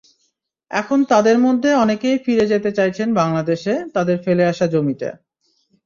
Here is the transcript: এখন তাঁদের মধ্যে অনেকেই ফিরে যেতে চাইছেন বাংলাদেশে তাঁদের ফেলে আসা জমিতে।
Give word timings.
এখন 0.71 0.99
তাঁদের 1.03 1.37
মধ্যে 1.39 1.69
অনেকেই 1.75 2.17
ফিরে 2.17 2.45
যেতে 2.47 2.69
চাইছেন 2.71 3.07
বাংলাদেশে 3.13 3.73
তাঁদের 3.93 4.17
ফেলে 4.25 4.43
আসা 4.45 4.65
জমিতে। 4.67 5.09